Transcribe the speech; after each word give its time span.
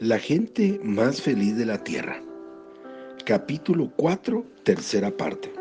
La 0.00 0.20
gente 0.20 0.78
más 0.84 1.20
feliz 1.20 1.56
de 1.56 1.66
la 1.66 1.82
tierra. 1.82 2.22
Capítulo 3.26 3.90
4, 3.96 4.46
tercera 4.62 5.10
parte. 5.10 5.52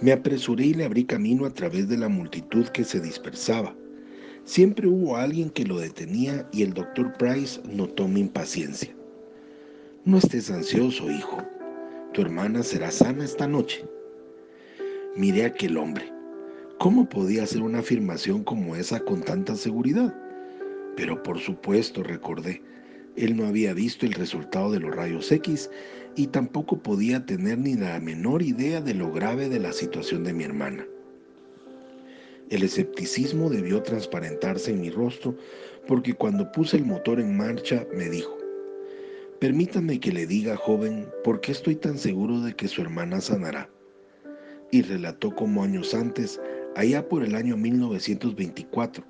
Me 0.00 0.12
apresuré 0.12 0.66
y 0.66 0.74
le 0.74 0.84
abrí 0.84 1.04
camino 1.04 1.44
a 1.44 1.50
través 1.52 1.88
de 1.88 1.96
la 1.96 2.08
multitud 2.08 2.68
que 2.68 2.84
se 2.84 3.00
dispersaba. 3.00 3.74
Siempre 4.44 4.86
hubo 4.86 5.16
alguien 5.16 5.50
que 5.50 5.64
lo 5.64 5.80
detenía 5.80 6.48
y 6.52 6.62
el 6.62 6.72
doctor 6.72 7.12
Price 7.14 7.60
notó 7.68 8.06
mi 8.06 8.20
impaciencia. 8.20 8.94
No 10.04 10.18
estés 10.18 10.48
ansioso, 10.48 11.10
hijo. 11.10 11.38
Tu 12.12 12.20
hermana 12.20 12.62
será 12.62 12.92
sana 12.92 13.24
esta 13.24 13.48
noche. 13.48 13.84
Miré 15.16 15.42
a 15.42 15.48
aquel 15.48 15.76
hombre. 15.76 16.12
¿Cómo 16.78 17.08
podía 17.08 17.42
hacer 17.42 17.60
una 17.62 17.80
afirmación 17.80 18.44
como 18.44 18.76
esa 18.76 19.00
con 19.00 19.20
tanta 19.20 19.56
seguridad? 19.56 20.14
Pero 20.96 21.22
por 21.22 21.38
supuesto, 21.38 22.02
recordé, 22.02 22.62
él 23.16 23.36
no 23.36 23.46
había 23.46 23.74
visto 23.74 24.06
el 24.06 24.12
resultado 24.12 24.70
de 24.72 24.80
los 24.80 24.94
rayos 24.94 25.30
X 25.30 25.70
y 26.16 26.28
tampoco 26.28 26.82
podía 26.82 27.24
tener 27.24 27.58
ni 27.58 27.74
la 27.74 27.98
menor 28.00 28.42
idea 28.42 28.80
de 28.80 28.94
lo 28.94 29.12
grave 29.12 29.48
de 29.48 29.60
la 29.60 29.72
situación 29.72 30.24
de 30.24 30.32
mi 30.32 30.44
hermana. 30.44 30.86
El 32.50 32.62
escepticismo 32.62 33.48
debió 33.48 33.82
transparentarse 33.82 34.72
en 34.72 34.80
mi 34.82 34.90
rostro 34.90 35.36
porque 35.86 36.14
cuando 36.14 36.50
puse 36.52 36.76
el 36.76 36.84
motor 36.84 37.18
en 37.18 37.36
marcha 37.36 37.86
me 37.94 38.08
dijo, 38.08 38.36
permítame 39.40 39.98
que 39.98 40.12
le 40.12 40.26
diga, 40.26 40.56
joven, 40.56 41.08
por 41.24 41.40
qué 41.40 41.52
estoy 41.52 41.76
tan 41.76 41.98
seguro 41.98 42.40
de 42.40 42.54
que 42.54 42.68
su 42.68 42.82
hermana 42.82 43.20
sanará. 43.20 43.70
Y 44.70 44.82
relató 44.82 45.34
como 45.34 45.62
años 45.62 45.94
antes, 45.94 46.40
allá 46.76 47.06
por 47.08 47.24
el 47.24 47.34
año 47.34 47.56
1924, 47.56 49.04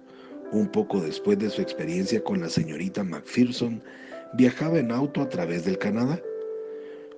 un 0.53 0.69
poco 0.69 1.01
después 1.01 1.39
de 1.39 1.51
su 1.51 1.63
experiencia 1.63 2.23
con 2.23 2.41
la 2.41 2.49
señorita 2.49 3.03
Macpherson, 3.03 3.83
viajaba 4.35 4.79
en 4.79 4.93
auto 4.93 5.23
a 5.23 5.29
través 5.29 5.65
del 5.65 5.79
Canadá. 5.79 6.21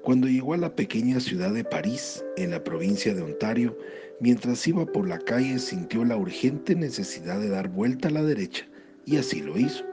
Cuando 0.02 0.28
llegó 0.28 0.54
a 0.54 0.58
la 0.58 0.74
pequeña 0.74 1.18
ciudad 1.18 1.52
de 1.52 1.64
París, 1.64 2.24
en 2.36 2.52
la 2.52 2.62
provincia 2.62 3.12
de 3.12 3.22
Ontario, 3.22 3.76
mientras 4.20 4.66
iba 4.68 4.86
por 4.86 5.08
la 5.08 5.18
calle 5.18 5.58
sintió 5.58 6.04
la 6.04 6.16
urgente 6.16 6.76
necesidad 6.76 7.40
de 7.40 7.48
dar 7.48 7.68
vuelta 7.68 8.08
a 8.08 8.12
la 8.12 8.22
derecha, 8.22 8.66
y 9.04 9.16
así 9.16 9.40
lo 9.40 9.58
hizo. 9.58 9.84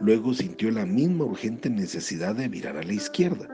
Luego 0.00 0.34
sintió 0.34 0.70
la 0.72 0.84
misma 0.84 1.24
urgente 1.24 1.70
necesidad 1.70 2.34
de 2.34 2.48
virar 2.48 2.76
a 2.76 2.82
la 2.82 2.92
izquierda. 2.92 3.48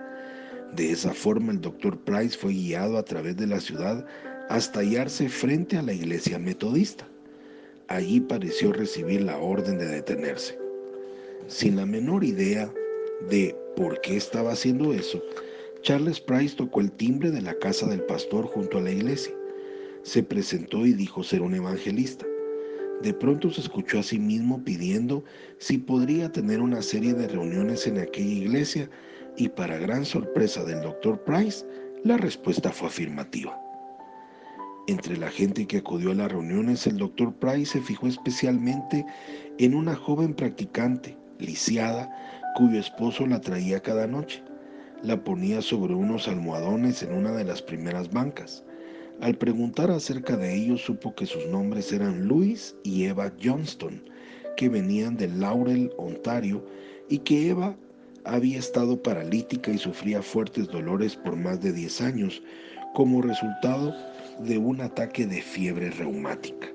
De 0.75 0.91
esa 0.91 1.13
forma 1.13 1.53
el 1.53 1.61
doctor 1.61 1.99
Price 2.05 2.37
fue 2.37 2.53
guiado 2.53 2.97
a 2.97 3.03
través 3.03 3.37
de 3.37 3.47
la 3.47 3.61
ciudad 3.61 4.07
hasta 4.49 4.81
hallarse 4.81 5.29
frente 5.29 5.77
a 5.77 5.83
la 5.83 5.93
iglesia 5.93 6.39
metodista. 6.39 7.07
Allí 7.89 8.21
pareció 8.21 8.73
recibir 8.73 9.23
la 9.23 9.39
orden 9.39 9.79
de 9.79 9.87
detenerse. 9.87 10.59
Sin 11.47 11.77
la 11.77 11.87
menor 11.87 12.23
idea 12.23 12.71
de 13.31 13.57
por 13.77 13.99
qué 14.03 14.19
estaba 14.19 14.53
haciendo 14.53 14.93
eso, 14.93 15.23
Charles 15.81 16.21
Price 16.21 16.55
tocó 16.55 16.81
el 16.81 16.93
timbre 16.93 17.31
de 17.31 17.41
la 17.41 17.55
casa 17.55 17.87
del 17.87 18.03
pastor 18.03 18.45
junto 18.47 18.77
a 18.77 18.83
la 18.83 18.91
iglesia. 18.91 19.35
Se 20.03 20.23
presentó 20.23 20.85
y 20.85 20.93
dijo 20.93 21.23
ser 21.23 21.41
un 21.41 21.55
evangelista. 21.55 22.27
De 23.03 23.15
pronto 23.15 23.51
se 23.51 23.63
escuchó 23.63 24.01
a 24.01 24.03
sí 24.03 24.19
mismo 24.19 24.63
pidiendo 24.63 25.25
si 25.57 25.79
podría 25.79 26.31
tener 26.31 26.61
una 26.61 26.83
serie 26.83 27.15
de 27.15 27.27
reuniones 27.27 27.87
en 27.87 28.01
aquella 28.01 28.35
iglesia 28.35 28.91
y 29.39 29.49
para 29.49 29.79
gran 29.79 30.05
sorpresa 30.05 30.63
del 30.63 30.83
doctor 30.83 31.25
Price, 31.25 31.65
la 32.05 32.19
respuesta 32.19 32.71
fue 32.71 32.89
afirmativa. 32.89 33.59
Entre 34.89 35.19
la 35.19 35.31
gente 35.31 35.67
que 35.67 35.77
acudió 35.77 36.13
a 36.13 36.15
las 36.15 36.33
reuniones, 36.33 36.87
el 36.87 36.97
doctor 36.97 37.35
Price 37.35 37.73
se 37.73 37.83
fijó 37.83 38.07
especialmente 38.07 39.05
en 39.59 39.75
una 39.75 39.95
joven 39.95 40.33
practicante, 40.33 41.15
lisiada, 41.39 42.11
cuyo 42.57 42.81
esposo 42.81 43.27
la 43.27 43.39
traía 43.39 43.81
cada 43.81 44.07
noche. 44.07 44.43
La 45.03 45.23
ponía 45.23 45.61
sobre 45.61 45.93
unos 45.93 46.27
almohadones 46.27 47.03
en 47.03 47.13
una 47.13 47.33
de 47.33 47.45
las 47.45 47.61
primeras 47.61 48.11
bancas. 48.11 48.65
Al 49.21 49.37
preguntar 49.37 49.91
acerca 49.91 50.39
de 50.39 50.57
ellos, 50.57 50.81
supo 50.81 51.15
que 51.15 51.27
sus 51.27 51.45
nombres 51.49 51.93
eran 51.93 52.27
Louis 52.27 52.75
y 52.83 53.05
Eva 53.05 53.31
Johnston, 53.45 54.03
que 54.57 54.71
venían 54.71 55.19
de 55.19 55.29
Laurel, 55.29 55.93
Ontario, 55.99 56.65
y 57.11 57.19
que 57.19 57.51
Eva 57.51 57.77
había 58.25 58.59
estado 58.59 59.03
paralítica 59.03 59.71
y 59.71 59.77
sufría 59.77 60.23
fuertes 60.23 60.67
dolores 60.69 61.15
por 61.15 61.37
más 61.37 61.61
de 61.61 61.75
10 61.75 62.01
años 62.01 62.43
como 62.95 63.21
resultado 63.21 63.95
de 64.39 64.59
un 64.59 64.81
ataque 64.81 65.27
de 65.27 65.43
fiebre 65.43 65.91
reumática. 65.91 66.69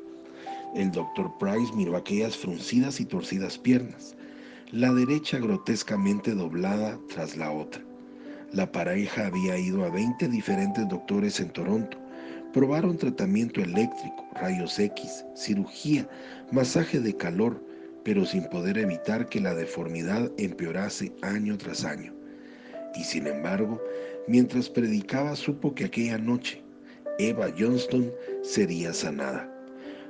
El 0.75 0.91
doctor 0.91 1.31
Price 1.38 1.72
miró 1.75 1.96
aquellas 1.96 2.35
fruncidas 2.35 3.00
y 3.00 3.06
torcidas 3.06 3.57
piernas, 3.57 4.16
la 4.72 4.91
derecha 4.91 5.38
grotescamente 5.38 6.34
doblada 6.34 7.00
tras 7.09 7.38
la 7.38 7.51
otra. 7.51 7.84
La 8.51 8.72
pareja 8.72 9.28
había 9.28 9.57
ido 9.57 9.84
a 9.84 9.90
20 9.90 10.28
diferentes 10.29 10.88
doctores 10.90 11.40
en 11.40 11.50
Toronto. 11.50 11.97
Probaron 12.53 12.97
tratamiento 12.97 13.62
eléctrico, 13.62 14.28
rayos 14.34 14.78
X, 14.80 15.25
cirugía, 15.35 16.07
masaje 16.51 17.00
de 17.00 17.16
calor, 17.16 17.63
pero 18.03 18.25
sin 18.25 18.44
poder 18.50 18.78
evitar 18.78 19.30
que 19.30 19.40
la 19.40 19.53
deformidad 19.53 20.31
empeorase 20.38 21.13
año 21.22 21.57
tras 21.57 21.85
año. 21.85 22.13
Y 22.95 23.03
sin 23.03 23.28
embargo, 23.28 23.81
mientras 24.28 24.69
predicaba 24.69 25.35
supo 25.35 25.74
que 25.74 25.85
aquella 25.85 26.18
noche, 26.18 26.62
Eva 27.19 27.47
Johnston 27.57 28.12
sería 28.41 28.94
sanada. 28.94 29.50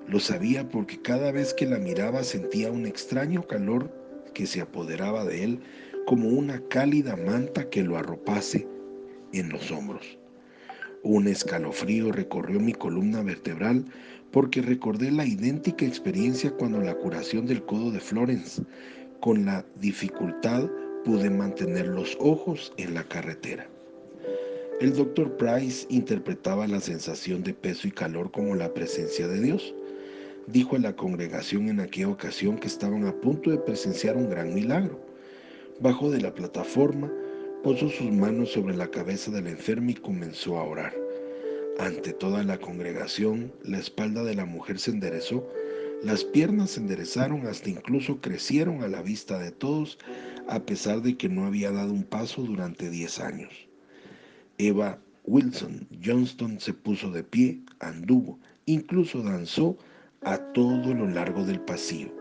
Lo 0.07 0.19
sabía 0.19 0.67
porque 0.69 1.01
cada 1.01 1.31
vez 1.31 1.53
que 1.53 1.65
la 1.65 1.77
miraba 1.77 2.23
sentía 2.23 2.71
un 2.71 2.85
extraño 2.85 3.45
calor 3.47 3.91
que 4.33 4.45
se 4.45 4.61
apoderaba 4.61 5.25
de 5.25 5.43
él 5.43 5.59
como 6.05 6.29
una 6.29 6.61
cálida 6.69 7.15
manta 7.15 7.69
que 7.69 7.83
lo 7.83 7.97
arropase 7.97 8.67
en 9.33 9.49
los 9.49 9.71
hombros. 9.71 10.17
Un 11.03 11.27
escalofrío 11.27 12.11
recorrió 12.11 12.59
mi 12.59 12.73
columna 12.73 13.21
vertebral 13.21 13.85
porque 14.31 14.61
recordé 14.61 15.11
la 15.11 15.25
idéntica 15.25 15.85
experiencia 15.85 16.51
cuando 16.51 16.79
la 16.79 16.95
curación 16.95 17.45
del 17.45 17.63
codo 17.65 17.91
de 17.91 17.99
Florence. 17.99 18.63
Con 19.19 19.45
la 19.45 19.65
dificultad 19.75 20.69
pude 21.03 21.29
mantener 21.29 21.87
los 21.87 22.17
ojos 22.19 22.73
en 22.77 22.93
la 22.93 23.03
carretera. 23.03 23.69
El 24.81 24.95
doctor 24.95 25.37
Price 25.37 25.85
interpretaba 25.89 26.67
la 26.67 26.81
sensación 26.81 27.43
de 27.43 27.53
peso 27.53 27.87
y 27.87 27.91
calor 27.91 28.31
como 28.31 28.55
la 28.55 28.73
presencia 28.73 29.27
de 29.27 29.39
Dios. 29.39 29.73
Dijo 30.47 30.75
a 30.75 30.79
la 30.79 30.95
congregación 30.95 31.69
en 31.69 31.79
aquella 31.79 32.09
ocasión 32.09 32.57
que 32.57 32.67
estaban 32.67 33.05
a 33.05 33.13
punto 33.13 33.51
de 33.51 33.59
presenciar 33.59 34.17
un 34.17 34.31
gran 34.31 34.53
milagro. 34.53 34.99
Bajó 35.79 36.09
de 36.09 36.21
la 36.21 36.33
plataforma, 36.33 37.09
posó 37.63 37.87
sus 37.87 38.11
manos 38.11 38.49
sobre 38.51 38.75
la 38.75 38.87
cabeza 38.87 39.29
del 39.31 39.47
enfermo 39.47 39.91
y 39.91 39.93
comenzó 39.93 40.57
a 40.57 40.63
orar. 40.63 40.93
Ante 41.77 42.11
toda 42.11 42.43
la 42.43 42.57
congregación, 42.57 43.53
la 43.63 43.77
espalda 43.77 44.23
de 44.23 44.33
la 44.33 44.45
mujer 44.45 44.79
se 44.79 44.91
enderezó, 44.91 45.47
las 46.03 46.23
piernas 46.23 46.71
se 46.71 46.81
enderezaron 46.81 47.45
hasta 47.45 47.69
incluso 47.69 48.19
crecieron 48.19 48.83
a 48.83 48.87
la 48.87 49.03
vista 49.03 49.37
de 49.37 49.51
todos, 49.51 49.99
a 50.49 50.65
pesar 50.65 51.01
de 51.03 51.15
que 51.15 51.29
no 51.29 51.45
había 51.45 51.71
dado 51.71 51.93
un 51.93 52.03
paso 52.03 52.41
durante 52.41 52.89
diez 52.89 53.19
años. 53.19 53.67
Eva 54.57 54.99
Wilson 55.25 55.87
Johnston 56.03 56.59
se 56.59 56.73
puso 56.73 57.09
de 57.09 57.23
pie, 57.23 57.59
anduvo, 57.79 58.37
incluso 58.65 59.23
danzó 59.23 59.77
a 60.21 60.37
todo 60.53 60.93
lo 60.93 61.07
largo 61.09 61.43
del 61.45 61.59
pasillo. 61.61 62.11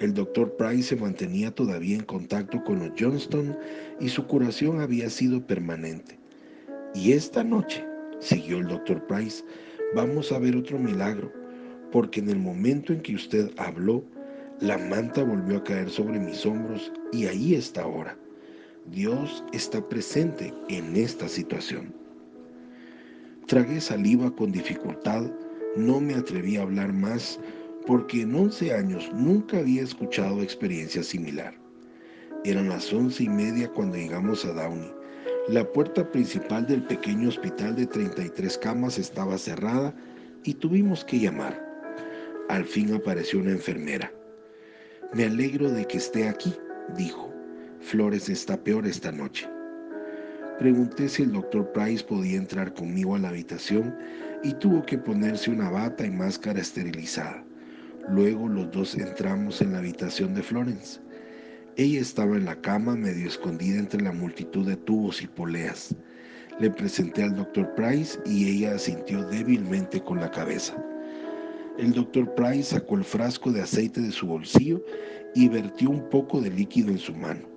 El 0.00 0.14
doctor 0.14 0.56
Price 0.56 0.88
se 0.88 0.96
mantenía 0.96 1.54
todavía 1.54 1.96
en 1.96 2.04
contacto 2.04 2.62
con 2.64 2.78
los 2.78 2.92
Johnston 2.98 3.56
y 4.00 4.08
su 4.08 4.26
curación 4.26 4.80
había 4.80 5.10
sido 5.10 5.46
permanente. 5.46 6.18
Y 6.94 7.12
esta 7.12 7.42
noche, 7.42 7.84
siguió 8.20 8.58
el 8.58 8.68
doctor 8.68 9.06
Price, 9.06 9.44
vamos 9.94 10.32
a 10.32 10.38
ver 10.38 10.56
otro 10.56 10.78
milagro, 10.78 11.32
porque 11.90 12.20
en 12.20 12.30
el 12.30 12.38
momento 12.38 12.92
en 12.92 13.00
que 13.02 13.14
usted 13.14 13.50
habló, 13.58 14.04
la 14.60 14.78
manta 14.78 15.22
volvió 15.24 15.58
a 15.58 15.64
caer 15.64 15.90
sobre 15.90 16.18
mis 16.18 16.44
hombros 16.46 16.92
y 17.12 17.26
ahí 17.26 17.54
está 17.54 17.82
ahora. 17.82 18.16
Dios 18.90 19.44
está 19.52 19.88
presente 19.88 20.52
en 20.68 20.96
esta 20.96 21.28
situación. 21.28 21.94
Tragué 23.46 23.80
saliva 23.80 24.34
con 24.34 24.50
dificultad, 24.50 25.30
no 25.76 26.00
me 26.00 26.14
atreví 26.14 26.56
a 26.56 26.62
hablar 26.62 26.92
más 26.92 27.38
porque 27.86 28.22
en 28.22 28.34
11 28.34 28.74
años 28.74 29.08
nunca 29.14 29.58
había 29.58 29.82
escuchado 29.82 30.42
experiencia 30.42 31.04
similar. 31.04 31.54
Eran 32.44 32.68
las 32.68 32.92
once 32.92 33.22
y 33.22 33.28
media 33.28 33.68
cuando 33.68 33.96
llegamos 33.96 34.44
a 34.44 34.52
Downey. 34.54 34.92
La 35.48 35.64
puerta 35.70 36.10
principal 36.10 36.66
del 36.66 36.82
pequeño 36.82 37.28
hospital 37.28 37.76
de 37.76 37.86
33 37.86 38.58
camas 38.58 38.98
estaba 38.98 39.38
cerrada 39.38 39.94
y 40.42 40.54
tuvimos 40.54 41.04
que 41.04 41.20
llamar. 41.20 41.64
Al 42.48 42.64
fin 42.64 42.92
apareció 42.92 43.38
una 43.38 43.52
enfermera. 43.52 44.12
Me 45.14 45.26
alegro 45.26 45.70
de 45.70 45.84
que 45.86 45.98
esté 45.98 46.28
aquí, 46.28 46.52
dijo. 46.96 47.29
Flores 47.80 48.28
está 48.28 48.62
peor 48.62 48.86
esta 48.86 49.10
noche. 49.10 49.48
Pregunté 50.58 51.08
si 51.08 51.22
el 51.22 51.32
doctor 51.32 51.72
Price 51.72 52.04
podía 52.04 52.36
entrar 52.36 52.74
conmigo 52.74 53.14
a 53.14 53.18
la 53.18 53.30
habitación 53.30 53.96
y 54.44 54.52
tuvo 54.52 54.84
que 54.84 54.98
ponerse 54.98 55.50
una 55.50 55.70
bata 55.70 56.04
y 56.04 56.10
máscara 56.10 56.60
esterilizada. 56.60 57.42
Luego 58.10 58.48
los 58.48 58.70
dos 58.70 58.94
entramos 58.94 59.62
en 59.62 59.72
la 59.72 59.78
habitación 59.78 60.34
de 60.34 60.42
Florence. 60.42 61.00
Ella 61.76 62.00
estaba 62.00 62.36
en 62.36 62.44
la 62.44 62.60
cama 62.60 62.94
medio 62.94 63.26
escondida 63.26 63.78
entre 63.78 64.02
la 64.02 64.12
multitud 64.12 64.66
de 64.66 64.76
tubos 64.76 65.22
y 65.22 65.26
poleas. 65.26 65.96
Le 66.60 66.70
presenté 66.70 67.22
al 67.22 67.34
doctor 67.34 67.74
Price 67.74 68.18
y 68.26 68.58
ella 68.58 68.74
asintió 68.74 69.24
débilmente 69.24 70.02
con 70.02 70.20
la 70.20 70.30
cabeza. 70.30 70.76
El 71.78 71.92
doctor 71.92 72.34
Price 72.34 72.74
sacó 72.74 72.96
el 72.96 73.04
frasco 73.04 73.50
de 73.50 73.62
aceite 73.62 74.02
de 74.02 74.12
su 74.12 74.26
bolsillo 74.26 74.84
y 75.34 75.48
vertió 75.48 75.88
un 75.88 76.06
poco 76.10 76.42
de 76.42 76.50
líquido 76.50 76.90
en 76.90 76.98
su 76.98 77.14
mano. 77.14 77.49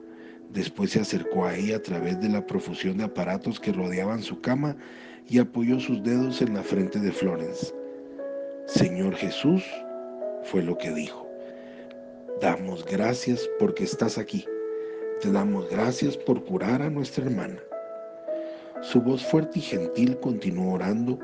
Después 0.53 0.91
se 0.91 0.99
acercó 0.99 1.45
a 1.45 1.55
ella 1.55 1.77
a 1.77 1.81
través 1.81 2.21
de 2.21 2.29
la 2.29 2.45
profusión 2.45 2.97
de 2.97 3.05
aparatos 3.05 3.59
que 3.59 3.71
rodeaban 3.71 4.21
su 4.21 4.39
cama 4.39 4.75
y 5.27 5.39
apoyó 5.39 5.79
sus 5.79 6.03
dedos 6.03 6.43
en 6.43 6.53
la 6.53 6.61
frente 6.61 6.99
de 6.99 7.11
Florence. 7.11 7.73
Señor 8.67 9.15
Jesús, 9.15 9.63
fue 10.43 10.61
lo 10.61 10.77
que 10.77 10.91
dijo. 10.91 11.27
Damos 12.39 12.85
gracias 12.85 13.49
porque 13.57 13.83
estás 13.83 14.19
aquí. 14.19 14.45
Te 15.21 15.31
damos 15.31 15.67
gracias 15.71 16.15
por 16.17 16.43
curar 16.45 16.83
a 16.83 16.89
nuestra 16.91 17.25
hermana. 17.25 17.59
Su 18.81 19.01
voz 19.01 19.25
fuerte 19.25 19.57
y 19.57 19.61
gentil 19.63 20.19
continuó 20.19 20.73
orando, 20.73 21.17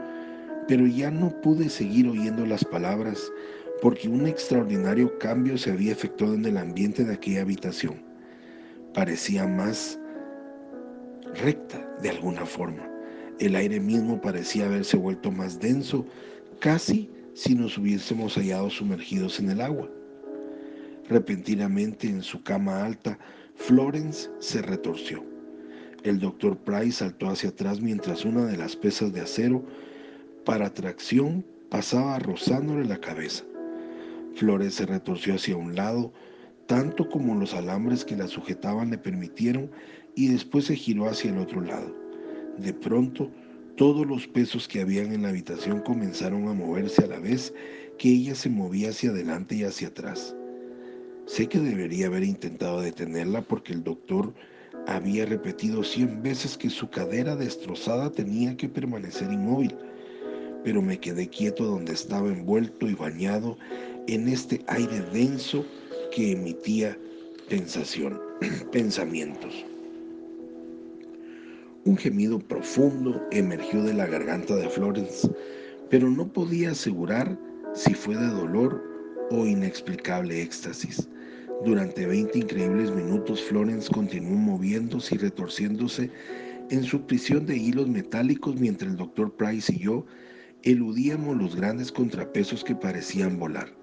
pero 0.67 0.87
ya 0.87 1.11
no 1.11 1.29
pude 1.41 1.69
seguir 1.69 2.07
oyendo 2.07 2.47
las 2.47 2.65
palabras 2.65 3.31
porque 3.79 4.09
un 4.09 4.25
extraordinario 4.25 5.19
cambio 5.19 5.55
se 5.57 5.71
había 5.71 5.91
efectuado 5.91 6.33
en 6.33 6.45
el 6.45 6.57
ambiente 6.57 7.03
de 7.03 7.13
aquella 7.13 7.41
habitación. 7.41 8.08
Parecía 8.99 9.47
más 9.47 9.97
recta 11.41 11.79
de 12.01 12.09
alguna 12.09 12.45
forma. 12.45 12.85
El 13.39 13.55
aire 13.55 13.79
mismo 13.79 14.19
parecía 14.19 14.65
haberse 14.65 14.97
vuelto 14.97 15.31
más 15.31 15.57
denso, 15.57 16.05
casi 16.59 17.09
si 17.33 17.55
nos 17.55 17.77
hubiésemos 17.77 18.35
hallado 18.35 18.69
sumergidos 18.69 19.39
en 19.39 19.51
el 19.51 19.61
agua. 19.61 19.89
Repentinamente 21.07 22.07
en 22.07 22.21
su 22.21 22.43
cama 22.43 22.83
alta, 22.83 23.17
Florence 23.55 24.29
se 24.39 24.61
retorció. 24.61 25.23
El 26.03 26.19
doctor 26.19 26.57
Price 26.57 26.97
saltó 26.97 27.29
hacia 27.29 27.51
atrás 27.51 27.79
mientras 27.79 28.25
una 28.25 28.47
de 28.47 28.57
las 28.57 28.75
pesas 28.75 29.13
de 29.13 29.21
acero 29.21 29.63
para 30.43 30.73
tracción 30.73 31.45
pasaba 31.69 32.19
rozándole 32.19 32.83
la 32.83 32.97
cabeza. 32.97 33.45
Flores 34.35 34.73
se 34.73 34.85
retorció 34.85 35.35
hacia 35.35 35.55
un 35.55 35.73
lado, 35.73 36.11
tanto 36.69 37.09
como 37.09 37.33
los 37.33 37.55
alambres 37.55 38.05
que 38.05 38.15
la 38.15 38.27
sujetaban 38.27 38.91
le 38.91 38.99
permitieron, 38.99 39.71
y 40.13 40.27
después 40.27 40.65
se 40.65 40.75
giró 40.75 41.09
hacia 41.09 41.31
el 41.31 41.39
otro 41.39 41.61
lado. 41.61 41.91
De 42.59 42.73
pronto, 42.73 43.31
todos 43.75 44.05
los 44.05 44.27
pesos 44.27 44.67
que 44.67 44.81
habían 44.81 45.11
en 45.11 45.23
la 45.23 45.29
habitación 45.29 45.81
comenzaron 45.81 46.47
a 46.47 46.53
moverse 46.53 47.05
a 47.05 47.07
la 47.07 47.17
vez 47.17 47.55
que 47.97 48.09
ella 48.09 48.35
se 48.35 48.51
movía 48.51 48.89
hacia 48.89 49.09
adelante 49.09 49.55
y 49.55 49.63
hacia 49.63 49.87
atrás. 49.87 50.35
Sé 51.25 51.47
que 51.47 51.57
debería 51.57 52.05
haber 52.05 52.23
intentado 52.23 52.81
detenerla 52.81 53.41
porque 53.41 53.73
el 53.73 53.83
doctor 53.83 54.31
había 54.85 55.25
repetido 55.25 55.83
cien 55.83 56.21
veces 56.21 56.55
que 56.55 56.69
su 56.69 56.87
cadera 56.87 57.35
destrozada 57.35 58.11
tenía 58.11 58.55
que 58.55 58.69
permanecer 58.69 59.33
inmóvil, 59.33 59.75
pero 60.63 60.83
me 60.83 60.99
quedé 60.99 61.29
quieto 61.29 61.63
donde 61.63 61.93
estaba 61.93 62.27
envuelto 62.27 62.87
y 62.87 62.93
bañado 62.93 63.57
en 64.05 64.27
este 64.27 64.63
aire 64.67 65.01
denso 65.11 65.65
que 66.11 66.31
emitía 66.33 66.97
pensación, 67.49 68.19
pensamientos. 68.71 69.65
Un 71.85 71.97
gemido 71.97 72.39
profundo 72.39 73.21
emergió 73.31 73.83
de 73.83 73.93
la 73.93 74.05
garganta 74.05 74.55
de 74.55 74.69
Florence, 74.69 75.29
pero 75.89 76.09
no 76.09 76.31
podía 76.31 76.71
asegurar 76.71 77.37
si 77.73 77.93
fue 77.93 78.15
de 78.15 78.27
dolor 78.27 78.83
o 79.31 79.45
inexplicable 79.45 80.41
éxtasis. 80.41 81.07
Durante 81.65 82.05
20 82.05 82.37
increíbles 82.39 82.91
minutos 82.91 83.41
Florence 83.43 83.91
continuó 83.91 84.37
moviéndose 84.37 85.15
y 85.15 85.17
retorciéndose 85.17 86.09
en 86.69 86.83
su 86.83 87.01
prisión 87.01 87.45
de 87.45 87.57
hilos 87.57 87.87
metálicos 87.87 88.55
mientras 88.59 88.91
el 88.91 88.97
doctor 88.97 89.33
Price 89.35 89.73
y 89.73 89.79
yo 89.79 90.05
eludíamos 90.63 91.37
los 91.37 91.55
grandes 91.55 91.91
contrapesos 91.91 92.63
que 92.63 92.75
parecían 92.75 93.39
volar. 93.39 93.78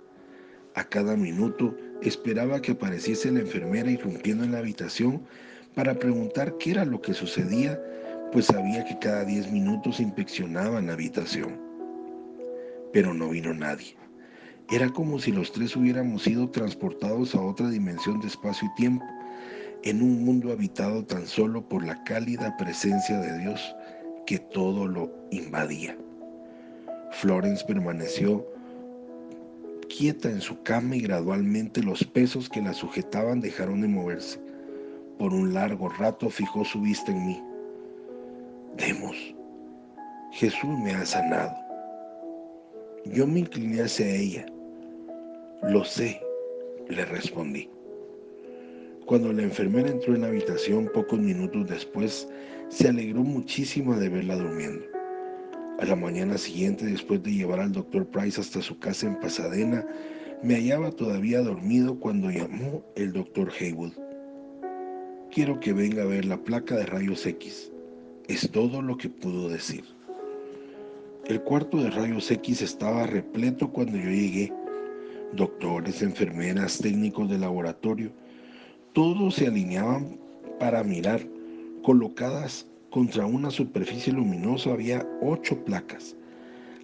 A 0.77 0.85
cada 0.85 1.17
minuto 1.17 1.75
esperaba 2.03 2.61
que 2.61 2.73
apareciese 2.73 3.33
la 3.33 3.41
enfermera 3.41 3.91
irrumpiendo 3.91 4.45
en 4.45 4.53
la 4.53 4.59
habitación 4.59 5.23
para 5.75 5.95
preguntar 5.95 6.55
qué 6.59 6.73
era 6.73 6.85
lo 6.85 7.01
que 7.01 7.15
sucedía, 7.15 7.81
pues 8.31 8.47
sabía 8.47 8.85
que 8.85 8.99
cada 8.99 9.25
diez 9.25 9.51
minutos 9.51 10.01
inspeccionaban 10.01 10.87
la 10.87 10.93
habitación. 10.93 11.59
Pero 12.93 13.15
no 13.15 13.31
vino 13.31 13.55
nadie. 13.55 13.97
Era 14.71 14.91
como 14.91 15.19
si 15.19 15.33
los 15.33 15.51
tres 15.51 15.75
hubiéramos 15.77 16.25
sido 16.25 16.51
transportados 16.51 17.35
a 17.35 17.41
otra 17.41 17.71
dimensión 17.71 18.21
de 18.21 18.27
espacio 18.27 18.69
y 18.71 18.75
tiempo, 18.75 19.05
en 19.83 20.03
un 20.03 20.27
mundo 20.27 20.53
habitado 20.53 21.07
tan 21.07 21.27
solo 21.27 21.67
por 21.67 21.87
la 21.87 22.05
cálida 22.05 22.55
presencia 22.59 23.19
de 23.19 23.39
Dios 23.39 23.75
que 24.27 24.39
todo 24.39 24.87
lo 24.87 25.11
invadía. 25.31 25.97
Florence 27.13 27.65
permaneció 27.65 28.47
quieta 29.97 30.29
en 30.29 30.43
su 30.43 30.63
cama 30.63 30.97
y 30.97 31.01
gradualmente 31.01 31.83
los 31.83 32.05
pesos 32.05 32.51
que 32.51 32.61
la 32.61 32.75
sujetaban 32.75 33.41
dejaron 33.41 33.81
de 33.81 33.89
moverse. 33.89 34.39
Por 35.19 35.33
un 35.33 35.55
largo 35.55 35.89
rato 35.89 36.29
fijó 36.29 36.65
su 36.65 36.83
vista 36.83 37.11
en 37.13 37.27
mí. 37.27 37.43
Demos, 38.77 39.17
Jesús 40.33 40.79
me 40.85 40.93
ha 40.93 41.07
sanado. 41.07 41.55
Yo 43.07 43.27
me 43.27 43.41
incliné 43.41 43.83
hacia 43.83 44.07
ella. 44.07 44.47
Lo 45.63 45.83
sé, 45.85 46.21
le 46.89 47.05
respondí. 47.07 47.71
Cuando 49.07 49.33
la 49.33 49.45
enfermera 49.45 49.89
entró 49.89 50.15
en 50.15 50.23
la 50.23 50.27
habitación 50.29 50.91
pocos 50.93 51.19
minutos 51.19 51.69
después, 51.69 52.29
se 52.69 52.89
alegró 52.89 53.23
muchísimo 53.23 53.97
de 53.97 54.09
verla 54.11 54.37
durmiendo. 54.37 54.96
A 55.79 55.85
la 55.85 55.95
mañana 55.95 56.39
siguiente, 56.39 56.87
después 56.87 57.23
de 57.23 57.33
llevar 57.33 57.61
al 57.61 57.73
doctor 57.73 58.07
Price 58.07 58.41
hasta 58.41 58.63
su 58.63 58.79
casa 58.79 59.07
en 59.07 59.21
Pasadena, 59.21 59.87
me 60.43 60.55
hallaba 60.55 60.91
todavía 60.91 61.43
dormido 61.43 62.01
cuando 62.01 62.31
llamó 62.31 62.83
el 62.95 63.13
doctor 63.13 63.53
Haywood. 63.61 63.93
Quiero 65.31 65.61
que 65.61 65.75
venga 65.75 66.03
a 66.03 66.07
ver 66.07 66.25
la 66.25 66.39
placa 66.39 66.77
de 66.77 66.87
rayos 66.87 67.27
X. 67.27 67.71
Es 68.27 68.51
todo 68.51 68.81
lo 68.81 68.97
que 68.97 69.11
pudo 69.11 69.51
decir. 69.51 69.85
El 71.27 71.43
cuarto 71.43 71.77
de 71.77 71.91
rayos 71.91 72.31
X 72.31 72.63
estaba 72.63 73.07
repleto 73.07 73.71
cuando 73.71 73.99
yo 73.99 74.09
llegué. 74.09 74.53
Doctores, 75.35 76.01
enfermeras, 76.01 76.79
técnicos 76.79 77.29
de 77.29 77.37
laboratorio, 77.37 78.13
todos 78.95 79.35
se 79.35 79.49
alineaban 79.49 80.19
para 80.59 80.83
mirar. 80.83 81.21
Colocadas 81.83 82.67
contra 82.97 83.27
una 83.27 83.51
superficie 83.51 84.11
luminosa 84.11 84.73
había 84.73 85.07
ocho 85.21 85.63
placas. 85.67 86.17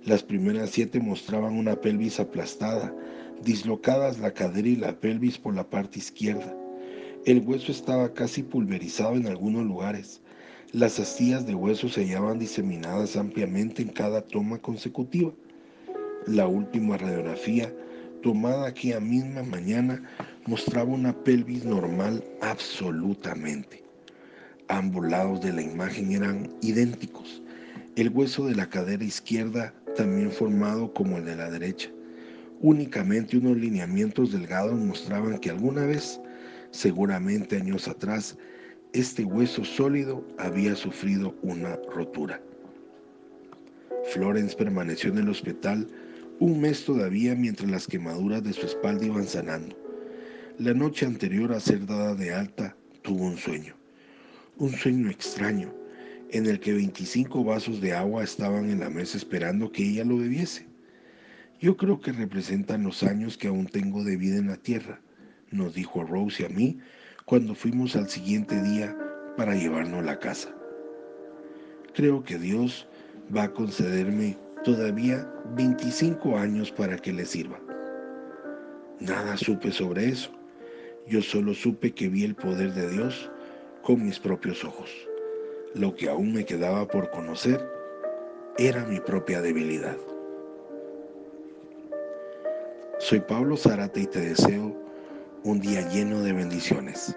Las 0.04 0.22
primeras 0.22 0.68
siete 0.68 1.00
mostraban 1.00 1.56
una 1.56 1.74
pelvis 1.74 2.20
aplastada, 2.20 2.94
dislocadas 3.42 4.18
la 4.18 4.30
cadera 4.34 4.68
y 4.68 4.76
la 4.76 5.00
pelvis 5.00 5.38
por 5.38 5.54
la 5.54 5.64
parte 5.64 6.00
izquierda. 6.00 6.54
El 7.24 7.40
hueso 7.40 7.72
estaba 7.72 8.12
casi 8.12 8.42
pulverizado 8.42 9.14
en 9.14 9.26
algunos 9.26 9.64
lugares. 9.64 10.20
Las 10.72 11.00
astillas 11.00 11.46
de 11.46 11.54
hueso 11.54 11.88
se 11.88 12.02
hallaban 12.04 12.38
diseminadas 12.38 13.16
ampliamente 13.16 13.80
en 13.80 13.88
cada 13.88 14.20
toma 14.20 14.58
consecutiva. 14.58 15.32
La 16.26 16.46
última 16.46 16.98
radiografía, 16.98 17.74
tomada 18.22 18.66
aquella 18.66 19.00
misma 19.00 19.44
mañana, 19.44 20.06
mostraba 20.44 20.92
una 20.92 21.14
pelvis 21.24 21.64
normal 21.64 22.22
absolutamente. 22.42 23.81
Ambos 24.72 25.06
lados 25.06 25.42
de 25.42 25.52
la 25.52 25.60
imagen 25.60 26.12
eran 26.12 26.48
idénticos. 26.62 27.42
El 27.94 28.08
hueso 28.08 28.46
de 28.46 28.54
la 28.54 28.70
cadera 28.70 29.04
izquierda 29.04 29.74
también 29.96 30.32
formado 30.32 30.94
como 30.94 31.18
el 31.18 31.26
de 31.26 31.36
la 31.36 31.50
derecha. 31.50 31.90
Únicamente 32.62 33.36
unos 33.36 33.58
lineamientos 33.58 34.32
delgados 34.32 34.80
mostraban 34.80 35.38
que 35.38 35.50
alguna 35.50 35.84
vez 35.84 36.18
Seguramente 36.72 37.56
años 37.56 37.86
atrás, 37.86 38.38
este 38.94 39.24
hueso 39.24 39.62
sólido 39.62 40.26
había 40.38 40.74
sufrido 40.74 41.36
una 41.42 41.76
rotura. 41.94 42.40
Florence 44.14 44.56
permaneció 44.56 45.10
en 45.10 45.18
el 45.18 45.28
hospital 45.28 45.86
un 46.40 46.62
mes 46.62 46.86
todavía 46.86 47.34
mientras 47.34 47.70
las 47.70 47.86
quemaduras 47.86 48.42
de 48.42 48.54
su 48.54 48.64
espalda 48.64 49.04
iban 49.04 49.26
sanando. 49.26 49.76
La 50.58 50.72
noche 50.72 51.04
anterior 51.04 51.52
a 51.52 51.60
ser 51.60 51.84
dada 51.84 52.14
de 52.14 52.32
alta, 52.32 52.74
tuvo 53.02 53.26
un 53.26 53.36
sueño. 53.36 53.81
Un 54.62 54.70
sueño 54.70 55.10
extraño, 55.10 55.74
en 56.30 56.46
el 56.46 56.60
que 56.60 56.72
25 56.72 57.42
vasos 57.42 57.80
de 57.80 57.94
agua 57.94 58.22
estaban 58.22 58.70
en 58.70 58.78
la 58.78 58.90
mesa 58.90 59.18
esperando 59.18 59.72
que 59.72 59.82
ella 59.82 60.04
lo 60.04 60.18
bebiese. 60.18 60.68
Yo 61.60 61.76
creo 61.76 62.00
que 62.00 62.12
representan 62.12 62.84
los 62.84 63.02
años 63.02 63.36
que 63.36 63.48
aún 63.48 63.66
tengo 63.66 64.04
de 64.04 64.16
vida 64.16 64.36
en 64.36 64.46
la 64.46 64.56
tierra 64.56 65.00
nos 65.50 65.74
dijo 65.74 66.04
Rose 66.04 66.44
y 66.44 66.46
a 66.46 66.48
mí 66.48 66.78
cuando 67.24 67.56
fuimos 67.56 67.96
al 67.96 68.08
siguiente 68.08 68.62
día 68.62 68.96
para 69.36 69.56
llevarnos 69.56 69.98
a 69.98 70.04
la 70.04 70.20
casa. 70.20 70.54
Creo 71.92 72.22
que 72.22 72.38
Dios 72.38 72.86
va 73.36 73.42
a 73.42 73.52
concederme 73.52 74.38
todavía 74.62 75.28
25 75.56 76.38
años 76.38 76.70
para 76.70 76.96
que 76.96 77.12
le 77.12 77.26
sirva. 77.26 77.58
Nada 79.00 79.36
supe 79.36 79.72
sobre 79.72 80.10
eso. 80.10 80.30
Yo 81.08 81.20
solo 81.20 81.52
supe 81.52 81.92
que 81.92 82.08
vi 82.08 82.22
el 82.22 82.36
poder 82.36 82.72
de 82.74 82.88
Dios 82.88 83.28
con 83.82 84.04
mis 84.04 84.18
propios 84.18 84.64
ojos. 84.64 84.90
Lo 85.74 85.94
que 85.94 86.08
aún 86.08 86.32
me 86.32 86.44
quedaba 86.44 86.86
por 86.86 87.10
conocer 87.10 87.66
era 88.58 88.84
mi 88.84 89.00
propia 89.00 89.40
debilidad. 89.40 89.96
Soy 92.98 93.20
Pablo 93.20 93.56
Zárate 93.56 94.02
y 94.02 94.06
te 94.06 94.20
deseo 94.20 94.76
un 95.44 95.60
día 95.60 95.88
lleno 95.88 96.22
de 96.22 96.32
bendiciones. 96.32 97.16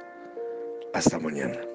Hasta 0.93 1.19
mañana. 1.19 1.74